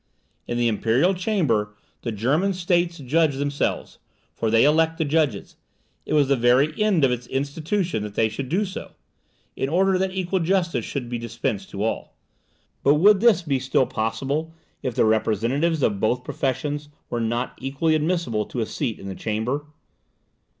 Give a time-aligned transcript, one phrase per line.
[0.47, 3.99] In the Imperial Chamber the German States judge themselves,
[4.33, 5.57] for they elect the judges;
[6.07, 8.93] it was the very end of its institution that they should do so,
[9.55, 12.15] in order that equal justice should be dispensed to all;
[12.81, 14.51] but would this be still possible,
[14.81, 19.13] if the representatives of both professions were not equally admissible to a seat in the
[19.13, 19.67] Chamber?